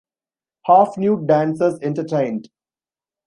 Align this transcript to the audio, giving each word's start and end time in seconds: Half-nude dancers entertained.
Half-nude 0.65 1.27
dancers 1.27 1.77
entertained. 1.83 2.49